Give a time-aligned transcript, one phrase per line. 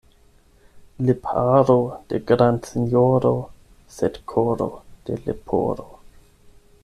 [1.09, 1.75] Lipharo
[2.13, 3.35] de grandsinjoro,
[3.99, 4.67] sed koro
[5.09, 5.89] de leporo.